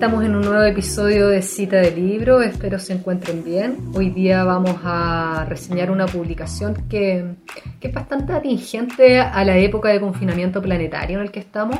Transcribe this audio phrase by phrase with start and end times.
[0.00, 3.76] estamos en un nuevo episodio de Cita de Libro, espero se encuentren bien.
[3.92, 7.34] Hoy día vamos a reseñar una publicación que,
[7.78, 11.78] que, es bastante atingente a la época de confinamiento planetario en el que estamos,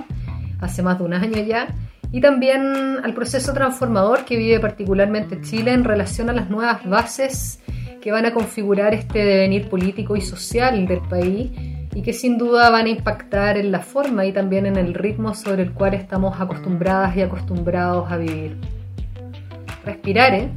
[0.60, 1.74] hace más de un año ya,
[2.12, 7.60] y también al proceso transformador que vive particularmente Chile en relación a las nuevas bases
[8.02, 11.52] que van a configurar este devenir político y social del país
[11.94, 15.34] y que sin duda van a impactar en la forma y también en el ritmo
[15.34, 18.56] sobre el cual estamos acostumbradas y acostumbrados a vivir.
[19.84, 20.50] Respirare,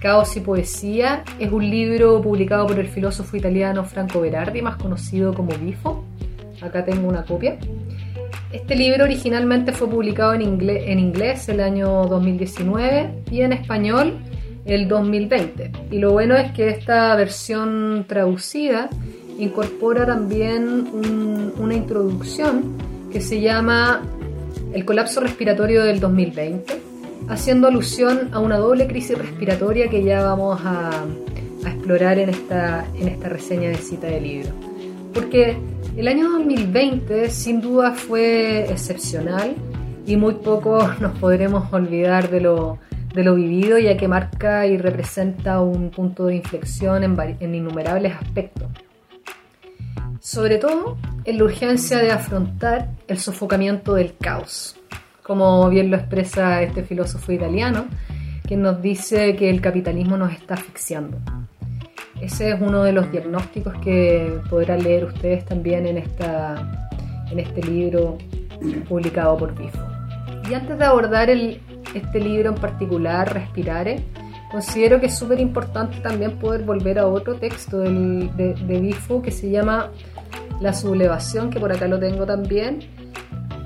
[0.00, 5.32] Caos y Poesía, es un libro publicado por el filósofo italiano Franco Berardi, más conocido
[5.34, 6.04] como Bifo.
[6.60, 7.58] Acá tengo una copia.
[8.52, 14.18] Este libro originalmente fue publicado en inglés, en inglés el año 2019 y en español
[14.64, 15.72] el 2020.
[15.90, 18.88] Y lo bueno es que esta versión traducida
[19.38, 22.74] incorpora también una introducción
[23.10, 24.02] que se llama
[24.72, 26.80] El colapso respiratorio del 2020,
[27.28, 31.04] haciendo alusión a una doble crisis respiratoria que ya vamos a,
[31.66, 34.50] explorar en esta, en esta reseña de cita de libro.
[35.12, 35.56] Porque
[35.96, 39.56] el año 2020 sin duda fue excepcional
[40.06, 42.78] y muy poco nos podremos olvidar de lo,
[43.12, 48.14] de lo vivido ya que marca y representa un punto de inflexión en, en innumerables
[48.14, 48.68] aspectos
[50.26, 54.74] sobre todo en la urgencia de afrontar el sofocamiento del caos,
[55.22, 57.86] como bien lo expresa este filósofo italiano,
[58.44, 61.18] que nos dice que el capitalismo nos está asfixiando.
[62.20, 66.88] Ese es uno de los diagnósticos que podrán leer ustedes también en, esta,
[67.30, 68.18] en este libro
[68.88, 69.78] publicado por Bifo.
[70.50, 74.02] Y antes de abordar este libro en particular, Respirare,
[74.50, 79.30] considero que es súper importante también poder volver a otro texto de, de Bifo que
[79.30, 79.90] se llama
[80.60, 82.80] la sublevación, que por acá lo tengo también.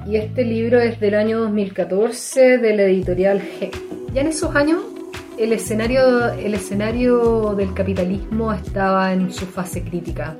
[0.06, 3.70] Y este libro es del año 2014 de la editorial G.
[4.12, 4.82] Ya en esos años
[5.38, 10.36] el escenario, el escenario del capitalismo estaba en su fase crítica.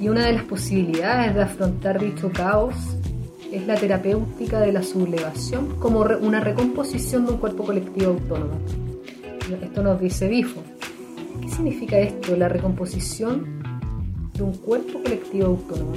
[0.00, 2.74] Y una de las posibilidades de afrontar dicho caos
[3.50, 8.83] es la terapéutica de la sublevación como una recomposición de un cuerpo colectivo autónomo.
[9.62, 10.62] Esto nos dice Bifo.
[11.40, 13.62] ¿Qué significa esto, la recomposición
[14.34, 15.94] de un cuerpo colectivo autónomo.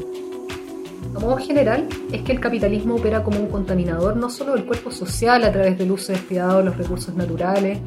[1.15, 4.91] A modo general, es que el capitalismo opera como un contaminador no solo del cuerpo
[4.91, 7.79] social a través del uso despiadado de los recursos naturales,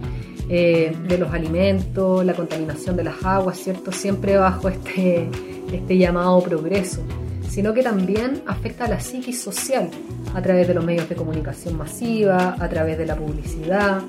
[0.49, 3.93] eh, de los alimentos, la contaminación de las aguas, ¿cierto?
[3.93, 5.29] Siempre bajo este,
[5.73, 7.03] este llamado progreso,
[7.49, 9.89] sino que también afecta a la psiquis social
[10.35, 14.03] a través de los medios de comunicación masiva, a través de la publicidad,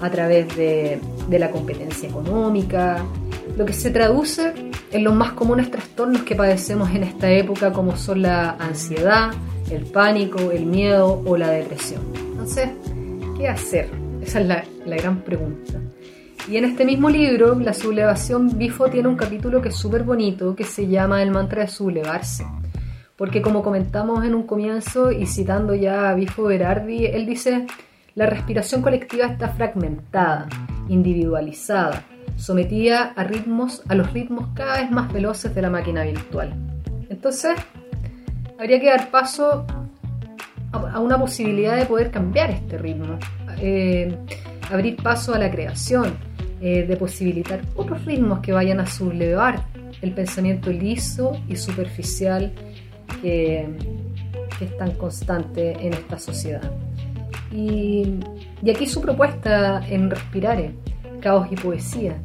[0.00, 1.00] a través de,
[1.30, 3.04] la competencia económica,
[3.56, 4.52] lo que se traduce
[4.90, 9.30] en los más comunes trastornos que padecemos en esta época como son la ansiedad,
[9.70, 12.02] el pánico, el miedo o la depresión.
[12.14, 12.70] Entonces,
[13.36, 13.88] ¿qué hacer?
[14.22, 15.80] Esa es la, la gran pregunta.
[16.48, 20.56] Y en este mismo libro, La sublevación, Bifo tiene un capítulo que es súper bonito,
[20.56, 22.46] que se llama El mantra de sublevarse.
[23.16, 27.66] Porque como comentamos en un comienzo y citando ya a Bifo Berardi, él dice,
[28.18, 30.48] la respiración colectiva está fragmentada,
[30.88, 32.02] individualizada,
[32.36, 36.52] sometida a ritmos, a los ritmos cada vez más veloces de la máquina virtual.
[37.08, 37.52] Entonces,
[38.58, 39.64] habría que dar paso
[40.72, 43.20] a una posibilidad de poder cambiar este ritmo,
[43.60, 44.12] eh,
[44.68, 46.18] abrir paso a la creación,
[46.60, 49.64] eh, de posibilitar otros ritmos que vayan a sublevar
[50.02, 52.52] el pensamiento liso y superficial
[53.22, 53.68] que,
[54.60, 56.87] es tan constante en esta sociedad.
[57.52, 58.20] Y,
[58.70, 60.74] aquí su propuesta en Respirare
[61.20, 62.16] caos y poesía.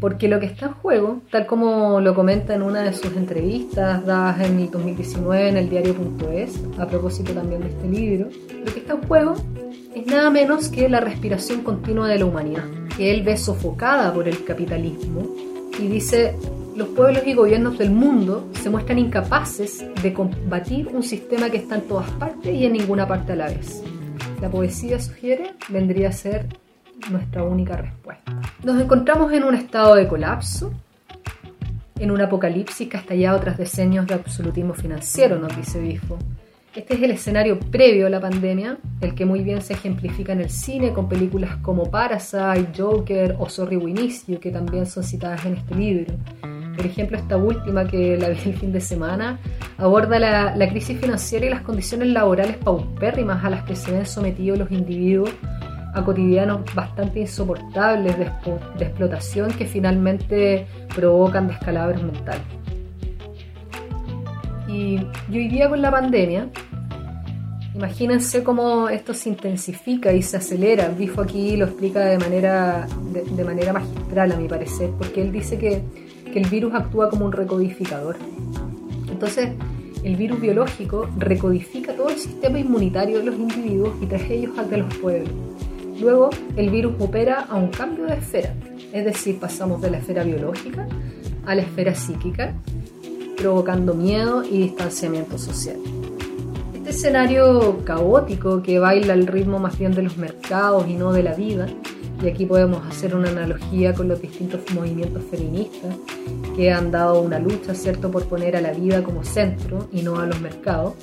[0.00, 4.04] Porque lo que está en juego, tal como lo comenta en una de sus entrevistas
[4.06, 8.28] dadas en el 2019 en el diario.es, a propósito también de este libro,
[8.64, 9.34] lo que está en juego
[9.94, 12.64] es nada menos que la respiración continua de la humanidad,
[12.96, 15.28] que él ve sofocada por el capitalismo
[15.78, 16.34] y dice,
[16.76, 21.74] los pueblos y gobiernos del mundo se muestran incapaces de combatir un sistema que está
[21.76, 23.82] en todas partes y en ninguna parte a la vez.
[24.40, 26.46] La poesía sugiere vendría a ser
[27.10, 28.40] nuestra única respuesta.
[28.64, 30.72] Nos encontramos en un estado de colapso,
[31.98, 36.16] en un apocalipsis que ha estallado tras decenios de absolutismo financiero, nos dice Bifo.
[36.74, 40.40] Este es el escenario previo a la pandemia, el que muy bien se ejemplifica en
[40.40, 43.92] el cine con películas como Parasite, Joker o Sorry We
[44.40, 46.14] que también son citadas en este libro.
[46.76, 49.38] Por ejemplo, esta última que la vi el fin de semana
[49.78, 54.06] aborda la, la crisis financiera y las condiciones laborales paupérrimas a las que se ven
[54.06, 55.30] sometidos los individuos
[55.94, 58.24] a cotidianos bastante insoportables de,
[58.84, 62.42] explotación que finalmente provocan descalabros mentales.
[64.68, 64.98] Y,
[65.30, 66.48] hoy día con la pandemia
[67.72, 70.88] Imagínense cómo esto se intensifica y se acelera.
[70.88, 75.56] Bifo aquí lo explica de manera, de, manera magistral, a mi parecer, porque él dice
[75.56, 75.80] que,
[76.30, 78.16] que el virus actúa como un recodificador.
[79.08, 79.50] Entonces,
[80.02, 84.70] el virus biológico recodifica todo el sistema inmunitario de los individuos y tras ellos al
[84.70, 85.32] de los pueblos.
[86.00, 88.54] Luego, el virus opera a un cambio de esfera,
[88.92, 90.86] es decir, pasamos de la esfera biológica
[91.46, 92.54] a la esfera psíquica,
[93.36, 95.76] provocando miedo y distanciamiento social.
[96.74, 101.22] Este escenario caótico que baila al ritmo más bien de los mercados y no de
[101.22, 101.66] la vida,
[102.22, 105.96] y aquí podemos hacer una analogía con los distintos movimientos feministas
[106.54, 110.18] que han dado una lucha, ¿cierto?, por poner a la vida como centro y no
[110.18, 110.94] a los mercados,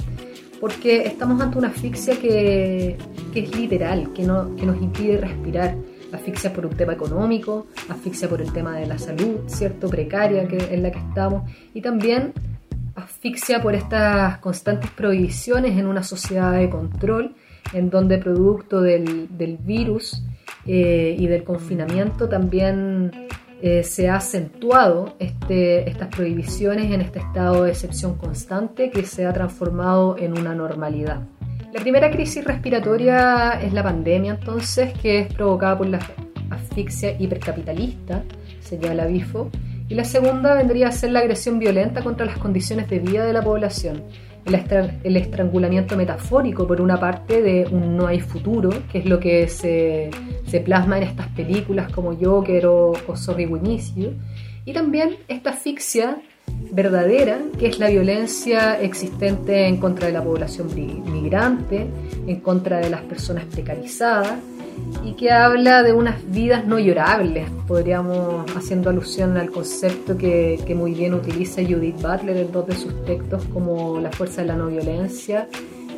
[0.59, 2.97] porque estamos ante una asfixia que,
[3.33, 5.75] es literal, que, no, que nos impide respirar,
[6.11, 10.57] asfixia por un tema económico, asfixia por el tema de la salud, ¿cierto?, precaria que,
[10.73, 12.33] en la que estamos, y también
[12.95, 17.35] asfixia por estas constantes prohibiciones en una sociedad de control,
[17.73, 20.23] en donde producto del virus
[20.67, 23.11] eh, y del confinamiento también
[23.61, 29.25] eh, se ha acentuado este, estas prohibiciones en este estado de excepción constante que se
[29.25, 31.21] ha transformado en una normalidad.
[31.73, 35.99] La primera crisis respiratoria es la pandemia, entonces, que es provocada por la
[36.49, 38.23] asfixia hipercapitalista,
[38.59, 39.49] señala Bifo,
[39.89, 43.33] y la segunda vendría a ser la agresión violenta contra las condiciones de vida de
[43.33, 44.03] la población,
[44.47, 49.47] el, estrangulamiento metafórico, por una parte, de un no hay futuro, que es lo que
[49.47, 50.09] se,
[50.65, 53.47] plasma en estas películas como Joker o, o Sorry
[54.65, 56.17] y también esta asfixia
[56.71, 61.87] verdadera, que es la violencia existente en contra de la población migrante,
[62.27, 64.39] en contra de las personas precarizadas,
[65.03, 70.93] y que habla de unas vidas no llorables, podríamos, haciendo alusión al concepto que, muy
[70.93, 74.67] bien utiliza Judith Butler en dos de sus textos como La fuerza de la no
[74.67, 75.47] violencia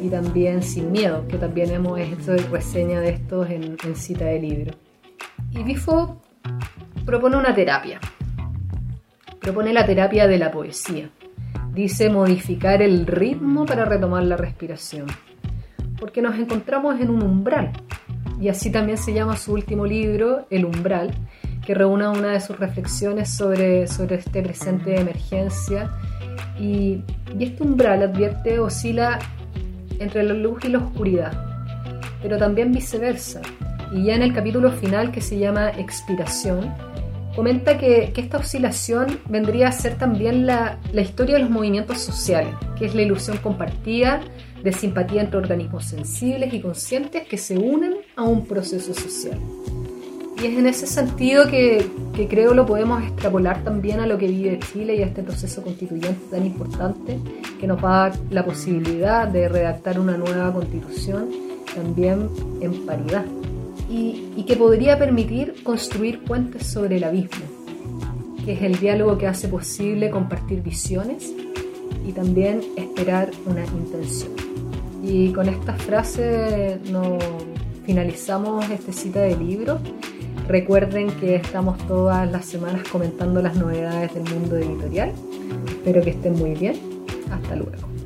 [0.02, 4.40] y también Sin miedo, que también hemos hecho reseña de estos en, en cita de
[4.40, 4.74] libro.
[5.52, 6.22] Y Bifo
[7.06, 8.00] propone una terapia,
[9.42, 11.10] propone la terapia de la poesía.
[11.74, 15.08] Dice modificar el ritmo para retomar la respiración,
[16.00, 17.72] porque nos encontramos en un umbral
[18.40, 21.14] y así también se llama su último libro, El umbral,
[21.66, 25.92] que reúne una de sus reflexiones sobre, sobre este presente de emergencia.
[26.58, 27.04] Y,
[27.38, 29.20] y este umbral, advierte, oscila
[30.00, 31.34] entre la luz y la oscuridad,
[32.22, 33.42] pero también viceversa.
[33.92, 36.74] Y ya en el capítulo final que se llama Expiración,
[37.36, 42.00] comenta que, que, esta oscilación vendría a ser también la, la, historia de los movimientos
[42.00, 44.22] sociales, que es la ilusión compartida
[44.64, 49.40] de simpatía entre organismos sensibles y conscientes que se unen a un proceso social.
[50.42, 51.86] Y es en ese sentido que,
[52.16, 55.62] que, creo lo podemos extrapolar también a lo que vive Chile y a este proceso
[55.62, 57.20] constituyente tan importante
[57.60, 61.30] que nos va a dar la posibilidad de redactar una nueva constitución
[61.76, 62.30] también
[62.62, 63.26] en paridad
[63.90, 67.46] y, que podría permitir construir puentes sobre el abismo,
[68.44, 71.34] que es el diálogo que hace posible compartir visiones
[72.08, 74.32] y también esperar una intención.
[75.04, 77.24] Y con esta frase nos
[77.86, 79.80] finalizamos esta cita de libro.
[80.48, 85.12] Recuerden que estamos todas las semanas comentando las novedades del mundo editorial.
[85.68, 86.76] Espero que estén muy bien.
[87.32, 87.99] Hasta luego.